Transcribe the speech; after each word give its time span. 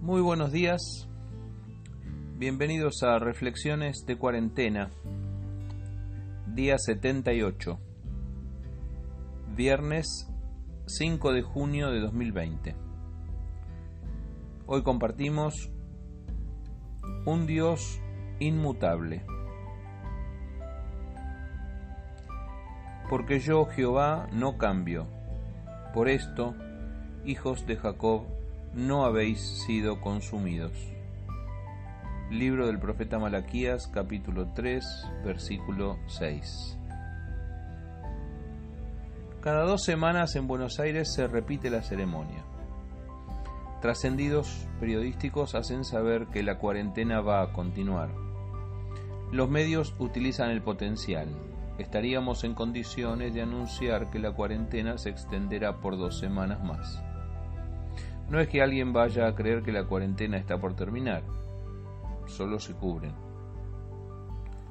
Muy 0.00 0.20
buenos 0.20 0.52
días, 0.52 1.08
bienvenidos 2.36 3.02
a 3.02 3.18
Reflexiones 3.18 4.04
de 4.06 4.18
Cuarentena, 4.18 4.90
día 6.54 6.76
78, 6.78 7.78
viernes 9.56 10.28
5 10.86 11.32
de 11.32 11.42
junio 11.42 11.90
de 11.90 12.00
2020. 12.00 12.76
Hoy 14.66 14.82
compartimos 14.82 15.70
un 17.24 17.46
Dios 17.46 18.00
inmutable. 18.40 19.24
Porque 23.14 23.38
yo, 23.38 23.66
Jehová, 23.66 24.26
no 24.32 24.58
cambio. 24.58 25.06
Por 25.94 26.08
esto, 26.08 26.52
hijos 27.24 27.64
de 27.64 27.76
Jacob, 27.76 28.24
no 28.72 29.04
habéis 29.04 29.38
sido 29.64 30.00
consumidos. 30.00 30.72
Libro 32.28 32.66
del 32.66 32.80
profeta 32.80 33.20
Malaquías, 33.20 33.86
capítulo 33.86 34.48
3, 34.56 34.84
versículo 35.24 35.96
6. 36.08 36.76
Cada 39.40 39.62
dos 39.62 39.84
semanas 39.84 40.34
en 40.34 40.48
Buenos 40.48 40.80
Aires 40.80 41.14
se 41.14 41.28
repite 41.28 41.70
la 41.70 41.82
ceremonia. 41.82 42.42
Trascendidos 43.80 44.66
periodísticos 44.80 45.54
hacen 45.54 45.84
saber 45.84 46.26
que 46.32 46.42
la 46.42 46.58
cuarentena 46.58 47.20
va 47.20 47.42
a 47.42 47.52
continuar. 47.52 48.08
Los 49.30 49.48
medios 49.48 49.94
utilizan 50.00 50.50
el 50.50 50.62
potencial. 50.62 51.53
Estaríamos 51.78 52.44
en 52.44 52.54
condiciones 52.54 53.34
de 53.34 53.42
anunciar 53.42 54.10
que 54.10 54.20
la 54.20 54.32
cuarentena 54.32 54.96
se 54.96 55.10
extenderá 55.10 55.80
por 55.80 55.96
dos 55.96 56.18
semanas 56.18 56.62
más. 56.62 57.02
No 58.30 58.38
es 58.38 58.48
que 58.48 58.62
alguien 58.62 58.92
vaya 58.92 59.26
a 59.26 59.34
creer 59.34 59.62
que 59.62 59.72
la 59.72 59.84
cuarentena 59.84 60.36
está 60.36 60.58
por 60.58 60.76
terminar, 60.76 61.24
solo 62.26 62.60
se 62.60 62.74
cubren. 62.74 63.12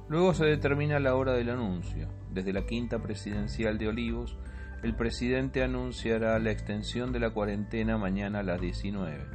Luego 0.07 0.33
se 0.33 0.45
determina 0.45 0.99
la 0.99 1.15
hora 1.15 1.33
del 1.33 1.49
anuncio. 1.49 2.07
Desde 2.31 2.53
la 2.53 2.65
quinta 2.65 2.99
presidencial 2.99 3.77
de 3.77 3.87
Olivos, 3.87 4.37
el 4.81 4.95
presidente 4.95 5.63
anunciará 5.63 6.37
la 6.39 6.51
extensión 6.51 7.11
de 7.11 7.19
la 7.19 7.31
cuarentena 7.31 7.97
mañana 7.97 8.39
a 8.39 8.43
las 8.43 8.59
19. 8.59 9.25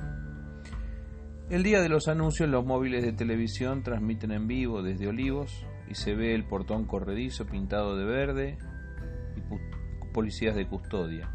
El 1.50 1.62
día 1.62 1.80
de 1.80 1.88
los 1.88 2.08
anuncios 2.08 2.48
los 2.48 2.66
móviles 2.66 3.02
de 3.02 3.12
televisión 3.12 3.82
transmiten 3.82 4.32
en 4.32 4.46
vivo 4.46 4.82
desde 4.82 5.08
Olivos 5.08 5.64
y 5.88 5.94
se 5.94 6.14
ve 6.14 6.34
el 6.34 6.44
portón 6.44 6.84
corredizo 6.84 7.46
pintado 7.46 7.96
de 7.96 8.04
verde 8.04 8.58
y 9.36 10.12
policías 10.12 10.54
de 10.54 10.66
custodia. 10.66 11.30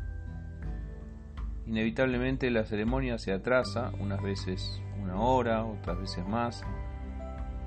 Inevitablemente 1.66 2.52
la 2.52 2.66
ceremonia 2.66 3.18
se 3.18 3.32
atrasa, 3.32 3.92
unas 4.00 4.22
veces 4.22 4.82
una 5.02 5.16
hora, 5.16 5.66
otras 5.66 6.00
veces 6.00 6.28
más, 6.28 6.64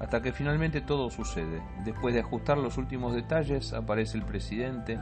hasta 0.00 0.20
que 0.20 0.32
finalmente 0.32 0.80
todo 0.80 1.10
sucede. 1.10 1.62
Después 1.84 2.14
de 2.14 2.20
ajustar 2.20 2.58
los 2.58 2.76
últimos 2.76 3.14
detalles, 3.14 3.72
aparece 3.72 4.18
el 4.18 4.24
presidente 4.24 4.98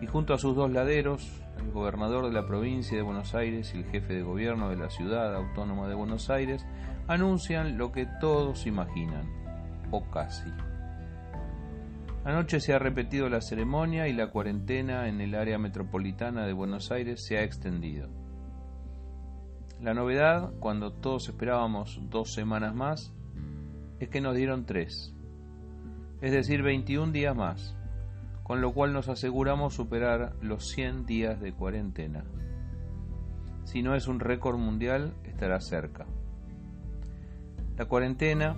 y 0.00 0.06
junto 0.06 0.34
a 0.34 0.38
sus 0.38 0.56
dos 0.56 0.70
laderos, 0.70 1.40
el 1.58 1.70
gobernador 1.70 2.26
de 2.26 2.32
la 2.32 2.46
provincia 2.46 2.96
de 2.96 3.02
Buenos 3.02 3.34
Aires 3.34 3.72
y 3.74 3.78
el 3.78 3.84
jefe 3.86 4.14
de 4.14 4.22
gobierno 4.22 4.68
de 4.68 4.76
la 4.76 4.90
ciudad 4.90 5.34
autónoma 5.34 5.88
de 5.88 5.94
Buenos 5.94 6.30
Aires, 6.30 6.66
anuncian 7.06 7.78
lo 7.78 7.92
que 7.92 8.06
todos 8.20 8.66
imaginan, 8.66 9.30
o 9.90 10.02
casi. 10.10 10.50
Anoche 12.24 12.58
se 12.58 12.72
ha 12.72 12.78
repetido 12.78 13.28
la 13.28 13.42
ceremonia 13.42 14.08
y 14.08 14.14
la 14.14 14.30
cuarentena 14.30 15.08
en 15.08 15.20
el 15.20 15.34
área 15.34 15.58
metropolitana 15.58 16.46
de 16.46 16.54
Buenos 16.54 16.90
Aires 16.90 17.22
se 17.22 17.36
ha 17.36 17.42
extendido. 17.42 18.08
La 19.82 19.92
novedad, 19.92 20.54
cuando 20.58 20.90
todos 20.90 21.28
esperábamos 21.28 22.00
dos 22.08 22.32
semanas 22.32 22.74
más, 22.74 23.12
es 24.00 24.08
que 24.08 24.22
nos 24.22 24.34
dieron 24.34 24.64
tres, 24.64 25.14
es 26.22 26.32
decir, 26.32 26.62
21 26.62 27.12
días 27.12 27.36
más, 27.36 27.76
con 28.42 28.62
lo 28.62 28.72
cual 28.72 28.94
nos 28.94 29.10
aseguramos 29.10 29.74
superar 29.74 30.34
los 30.40 30.70
100 30.70 31.04
días 31.04 31.38
de 31.42 31.52
cuarentena. 31.52 32.24
Si 33.64 33.82
no 33.82 33.94
es 33.94 34.08
un 34.08 34.18
récord 34.18 34.56
mundial, 34.56 35.12
estará 35.24 35.60
cerca. 35.60 36.06
La 37.76 37.84
cuarentena, 37.84 38.56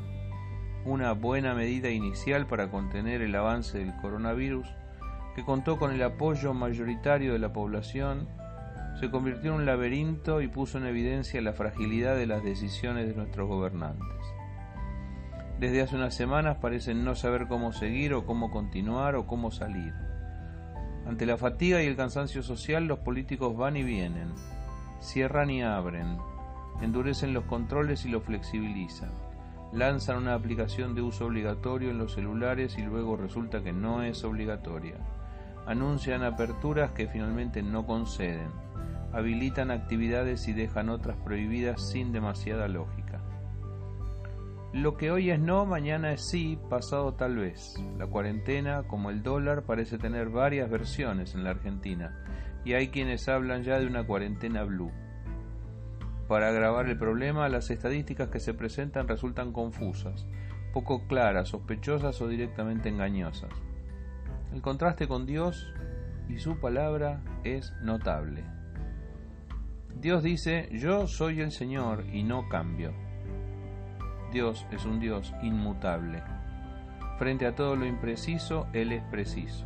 una 0.86 1.12
buena 1.12 1.54
medida 1.54 1.90
inicial 1.90 2.46
para 2.46 2.70
contener 2.70 3.22
el 3.22 3.34
avance 3.34 3.78
del 3.78 3.94
coronavirus, 3.96 4.66
que 5.34 5.44
contó 5.44 5.78
con 5.78 5.92
el 5.92 6.02
apoyo 6.02 6.54
mayoritario 6.54 7.32
de 7.32 7.38
la 7.38 7.52
población 7.52 8.28
se 8.98 9.10
convirtió 9.10 9.50
en 9.50 9.60
un 9.60 9.66
laberinto 9.66 10.40
y 10.40 10.48
puso 10.48 10.78
en 10.78 10.86
evidencia 10.86 11.42
la 11.42 11.52
fragilidad 11.52 12.16
de 12.16 12.26
las 12.26 12.42
decisiones 12.42 13.06
de 13.06 13.14
nuestros 13.14 13.46
gobernantes. 13.46 14.06
Desde 15.60 15.82
hace 15.82 15.96
unas 15.96 16.14
semanas 16.14 16.56
parecen 16.58 17.04
no 17.04 17.14
saber 17.14 17.46
cómo 17.46 17.72
seguir 17.72 18.14
o 18.14 18.24
cómo 18.24 18.50
continuar 18.50 19.14
o 19.14 19.26
cómo 19.26 19.50
salir. 19.50 19.92
Ante 21.06 21.26
la 21.26 21.36
fatiga 21.36 21.82
y 21.82 21.86
el 21.86 21.96
cansancio 21.96 22.42
social 22.42 22.86
los 22.86 23.00
políticos 23.00 23.54
van 23.54 23.76
y 23.76 23.82
vienen, 23.82 24.32
cierran 25.00 25.50
y 25.50 25.62
abren, 25.62 26.16
endurecen 26.80 27.34
los 27.34 27.44
controles 27.44 28.06
y 28.06 28.08
los 28.08 28.22
flexibilizan, 28.22 29.10
lanzan 29.76 30.16
una 30.16 30.34
aplicación 30.34 30.94
de 30.94 31.02
uso 31.02 31.26
obligatorio 31.26 31.90
en 31.90 31.98
los 31.98 32.14
celulares 32.14 32.78
y 32.78 32.82
luego 32.82 33.16
resulta 33.16 33.62
que 33.62 33.74
no 33.74 34.02
es 34.02 34.24
obligatoria, 34.24 34.96
anuncian 35.66 36.22
aperturas 36.22 36.92
que 36.92 37.08
finalmente 37.08 37.62
no 37.62 37.86
conceden, 37.86 38.48
habilitan 39.12 39.70
actividades 39.70 40.48
y 40.48 40.54
dejan 40.54 40.88
otras 40.88 41.18
prohibidas 41.18 41.90
sin 41.90 42.10
demasiada 42.10 42.68
lógica. 42.68 43.20
Lo 44.72 44.96
que 44.96 45.10
hoy 45.10 45.30
es 45.30 45.38
no, 45.38 45.66
mañana 45.66 46.12
es 46.12 46.22
sí, 46.22 46.58
pasado 46.70 47.14
tal 47.14 47.36
vez. 47.36 47.78
La 47.98 48.06
cuarentena, 48.06 48.82
como 48.84 49.10
el 49.10 49.22
dólar, 49.22 49.62
parece 49.62 49.98
tener 49.98 50.30
varias 50.30 50.70
versiones 50.70 51.34
en 51.34 51.44
la 51.44 51.50
Argentina, 51.50 52.24
y 52.64 52.72
hay 52.72 52.88
quienes 52.88 53.28
hablan 53.28 53.62
ya 53.62 53.78
de 53.78 53.86
una 53.86 54.06
cuarentena 54.06 54.64
blue. 54.64 54.90
Para 56.28 56.48
agravar 56.48 56.88
el 56.88 56.98
problema, 56.98 57.48
las 57.48 57.70
estadísticas 57.70 58.28
que 58.28 58.40
se 58.40 58.52
presentan 58.52 59.06
resultan 59.06 59.52
confusas, 59.52 60.26
poco 60.72 61.06
claras, 61.06 61.50
sospechosas 61.50 62.20
o 62.20 62.26
directamente 62.26 62.88
engañosas. 62.88 63.50
El 64.52 64.60
contraste 64.60 65.06
con 65.06 65.24
Dios 65.24 65.72
y 66.28 66.38
su 66.38 66.58
palabra 66.58 67.20
es 67.44 67.72
notable. 67.82 68.42
Dios 70.00 70.22
dice, 70.24 70.68
yo 70.72 71.06
soy 71.06 71.40
el 71.40 71.52
Señor 71.52 72.04
y 72.12 72.24
no 72.24 72.48
cambio. 72.48 72.92
Dios 74.32 74.66
es 74.72 74.84
un 74.84 74.98
Dios 74.98 75.32
inmutable. 75.42 76.22
Frente 77.18 77.46
a 77.46 77.54
todo 77.54 77.76
lo 77.76 77.86
impreciso, 77.86 78.66
Él 78.72 78.92
es 78.92 79.02
preciso. 79.04 79.64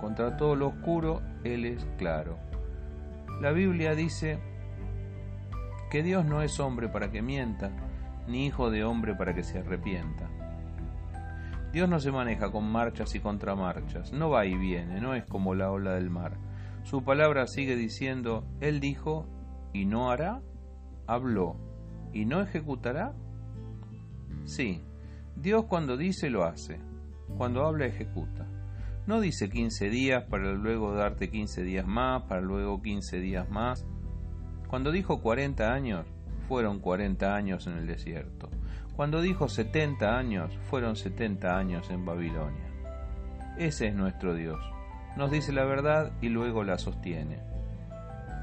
Contra 0.00 0.36
todo 0.36 0.56
lo 0.56 0.68
oscuro, 0.68 1.22
Él 1.44 1.64
es 1.64 1.86
claro. 1.96 2.36
La 3.40 3.52
Biblia 3.52 3.94
dice 3.94 4.38
que 5.90 6.02
Dios 6.02 6.24
no 6.24 6.42
es 6.42 6.60
hombre 6.60 6.88
para 6.88 7.10
que 7.10 7.22
mienta, 7.22 7.70
ni 8.26 8.46
hijo 8.46 8.70
de 8.70 8.84
hombre 8.84 9.14
para 9.14 9.34
que 9.34 9.42
se 9.42 9.58
arrepienta. 9.58 10.28
Dios 11.72 11.88
no 11.88 12.00
se 12.00 12.12
maneja 12.12 12.50
con 12.50 12.70
marchas 12.70 13.14
y 13.14 13.20
contramarchas, 13.20 14.12
no 14.12 14.30
va 14.30 14.46
y 14.46 14.56
viene, 14.56 15.00
no 15.00 15.14
es 15.14 15.24
como 15.24 15.54
la 15.54 15.70
ola 15.70 15.94
del 15.94 16.10
mar. 16.10 16.38
Su 16.82 17.04
palabra 17.04 17.46
sigue 17.46 17.76
diciendo, 17.76 18.44
Él 18.60 18.80
dijo 18.80 19.26
y 19.72 19.84
no 19.84 20.10
hará, 20.10 20.40
habló 21.06 21.56
y 22.12 22.24
no 22.24 22.40
ejecutará. 22.40 23.14
Sí, 24.44 24.82
Dios 25.36 25.66
cuando 25.66 25.96
dice 25.96 26.30
lo 26.30 26.44
hace, 26.44 26.80
cuando 27.36 27.66
habla 27.66 27.86
ejecuta. 27.86 28.46
No 29.06 29.20
dice 29.20 29.48
15 29.48 29.88
días 29.90 30.24
para 30.24 30.52
luego 30.52 30.92
darte 30.94 31.30
15 31.30 31.62
días 31.62 31.86
más, 31.86 32.22
para 32.24 32.40
luego 32.40 32.82
15 32.82 33.20
días 33.20 33.48
más. 33.50 33.86
Cuando 34.68 34.92
dijo 34.92 35.22
40 35.22 35.72
años, 35.72 36.06
fueron 36.46 36.78
40 36.78 37.34
años 37.34 37.66
en 37.66 37.78
el 37.78 37.86
desierto. 37.86 38.50
Cuando 38.96 39.22
dijo 39.22 39.48
70 39.48 40.18
años, 40.18 40.58
fueron 40.68 40.94
70 40.94 41.56
años 41.56 41.88
en 41.88 42.04
Babilonia. 42.04 42.68
Ese 43.56 43.88
es 43.88 43.94
nuestro 43.94 44.34
Dios. 44.34 44.58
Nos 45.16 45.30
dice 45.30 45.52
la 45.52 45.64
verdad 45.64 46.12
y 46.20 46.28
luego 46.28 46.64
la 46.64 46.76
sostiene. 46.76 47.38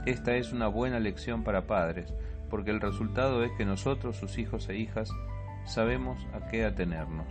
Esta 0.07 0.35
es 0.35 0.51
una 0.51 0.67
buena 0.67 0.99
lección 0.99 1.43
para 1.43 1.67
padres, 1.67 2.11
porque 2.49 2.71
el 2.71 2.81
resultado 2.81 3.43
es 3.43 3.51
que 3.57 3.65
nosotros, 3.65 4.17
sus 4.17 4.37
hijos 4.39 4.67
e 4.69 4.77
hijas, 4.77 5.09
sabemos 5.65 6.25
a 6.33 6.47
qué 6.47 6.65
atenernos. 6.65 7.27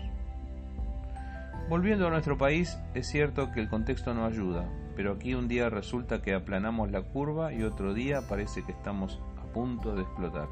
Volviendo 1.69 2.06
a 2.06 2.11
nuestro 2.11 2.38
país, 2.38 2.79
es 2.94 3.08
cierto 3.08 3.50
que 3.50 3.61
el 3.61 3.69
contexto 3.69 4.14
no 4.14 4.25
ayuda, 4.25 4.69
pero 4.96 5.12
aquí 5.12 5.35
un 5.35 5.49
día 5.49 5.69
resulta 5.69 6.23
que 6.23 6.35
aplanamos 6.35 6.91
la 6.91 7.02
curva 7.02 7.52
y 7.52 7.62
otro 7.62 7.94
día 7.94 8.29
parece 8.29 8.62
que 8.62 8.73
estamos 8.73 9.20
a 9.38 9.52
punto 9.52 9.94
de 9.94 10.02
explotar. 10.02 10.49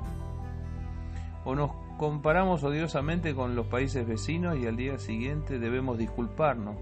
O 1.45 1.55
nos 1.55 1.71
comparamos 1.99 2.63
odiosamente 2.65 3.35
con 3.35 3.55
los 3.55 3.67
países 3.67 4.07
vecinos 4.07 4.57
y 4.59 4.67
al 4.67 4.77
día 4.77 4.99
siguiente 4.99 5.59
debemos 5.59 5.99
disculparnos 5.99 6.77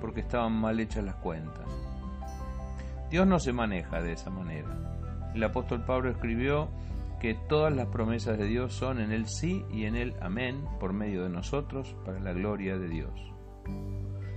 porque 0.00 0.20
estaban 0.20 0.52
mal 0.52 0.78
hechas 0.80 1.04
las 1.04 1.16
cuentas. 1.16 1.64
Dios 3.10 3.26
no 3.26 3.38
se 3.38 3.52
maneja 3.52 4.02
de 4.02 4.12
esa 4.12 4.30
manera. 4.30 4.68
El 5.34 5.44
apóstol 5.44 5.84
Pablo 5.84 6.10
escribió 6.10 6.68
que 7.20 7.34
todas 7.34 7.74
las 7.74 7.86
promesas 7.88 8.38
de 8.38 8.46
Dios 8.46 8.72
son 8.72 9.00
en 9.00 9.12
el 9.12 9.26
sí 9.26 9.64
y 9.70 9.84
en 9.84 9.96
el 9.96 10.14
amén 10.20 10.64
por 10.80 10.92
medio 10.92 11.22
de 11.22 11.30
nosotros 11.30 11.94
para 12.04 12.20
la 12.20 12.32
gloria 12.32 12.78
de 12.78 12.88
Dios. 12.88 13.12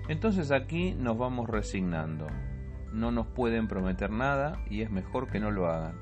Entonces 0.07 0.51
aquí 0.51 0.93
nos 0.93 1.17
vamos 1.17 1.49
resignando. 1.49 2.27
No 2.93 3.11
nos 3.11 3.27
pueden 3.27 3.67
prometer 3.67 4.11
nada 4.11 4.63
y 4.69 4.81
es 4.81 4.91
mejor 4.91 5.29
que 5.29 5.39
no 5.39 5.51
lo 5.51 5.67
hagan. 5.67 5.95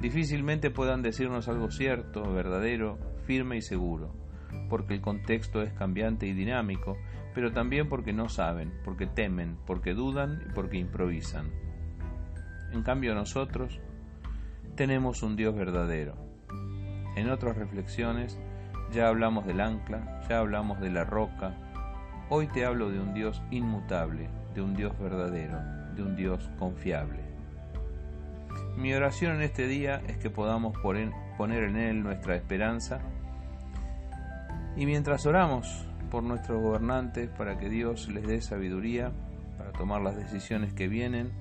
Difícilmente 0.00 0.70
puedan 0.70 1.02
decirnos 1.02 1.48
algo 1.48 1.70
cierto, 1.70 2.22
verdadero, 2.32 2.98
firme 3.26 3.58
y 3.58 3.62
seguro, 3.62 4.14
porque 4.70 4.94
el 4.94 5.02
contexto 5.02 5.60
es 5.60 5.72
cambiante 5.74 6.26
y 6.26 6.32
dinámico, 6.32 6.96
pero 7.34 7.52
también 7.52 7.88
porque 7.88 8.12
no 8.12 8.28
saben, 8.28 8.72
porque 8.84 9.06
temen, 9.06 9.58
porque 9.66 9.92
dudan 9.92 10.42
y 10.48 10.52
porque 10.52 10.78
improvisan. 10.78 11.50
En 12.72 12.82
cambio 12.82 13.14
nosotros 13.14 13.78
tenemos 14.74 15.22
un 15.22 15.36
Dios 15.36 15.54
verdadero. 15.54 16.14
En 17.16 17.28
otras 17.28 17.58
reflexiones 17.58 18.38
ya 18.92 19.08
hablamos 19.08 19.46
del 19.46 19.60
ancla, 19.60 20.22
ya 20.28 20.38
hablamos 20.38 20.80
de 20.80 20.90
la 20.90 21.04
roca. 21.04 21.56
Hoy 22.30 22.46
te 22.46 22.64
hablo 22.64 22.90
de 22.90 23.00
un 23.00 23.12
Dios 23.12 23.42
inmutable, 23.50 24.30
de 24.54 24.62
un 24.62 24.74
Dios 24.74 24.98
verdadero, 24.98 25.58
de 25.94 26.02
un 26.02 26.16
Dios 26.16 26.50
confiable. 26.58 27.20
Mi 28.76 28.94
oración 28.94 29.36
en 29.36 29.42
este 29.42 29.66
día 29.66 30.02
es 30.06 30.16
que 30.16 30.30
podamos 30.30 30.76
poner 30.78 31.64
en 31.64 31.76
Él 31.76 32.02
nuestra 32.02 32.36
esperanza 32.36 33.00
y 34.76 34.86
mientras 34.86 35.26
oramos 35.26 35.86
por 36.10 36.22
nuestros 36.22 36.62
gobernantes 36.62 37.28
para 37.30 37.58
que 37.58 37.68
Dios 37.68 38.08
les 38.08 38.26
dé 38.26 38.40
sabiduría 38.40 39.12
para 39.58 39.72
tomar 39.72 40.00
las 40.00 40.16
decisiones 40.16 40.72
que 40.72 40.88
vienen, 40.88 41.32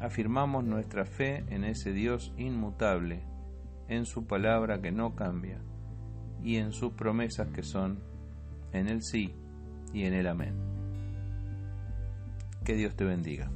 afirmamos 0.00 0.64
nuestra 0.64 1.04
fe 1.04 1.44
en 1.48 1.64
ese 1.64 1.92
Dios 1.92 2.32
inmutable, 2.36 3.22
en 3.88 4.06
su 4.06 4.26
palabra 4.26 4.80
que 4.80 4.92
no 4.92 5.14
cambia 5.14 5.58
y 6.42 6.56
en 6.56 6.72
sus 6.72 6.92
promesas 6.92 7.48
que 7.48 7.62
son 7.62 8.00
en 8.72 8.88
el 8.88 9.02
sí 9.02 9.34
y 9.92 10.04
en 10.04 10.14
el 10.14 10.26
amén. 10.26 10.54
Que 12.64 12.74
Dios 12.74 12.94
te 12.94 13.04
bendiga. 13.04 13.50